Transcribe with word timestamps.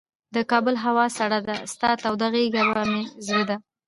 د 0.35 0.37
کابل 0.51 0.75
هوا 0.85 1.05
سړه 1.19 1.39
ده، 1.47 1.55
ستا 1.73 1.89
توده 2.01 2.27
غیږ 2.33 2.51
مه 2.65 2.65
په 2.73 2.81
زړه 3.27 3.43
ده 3.49 3.55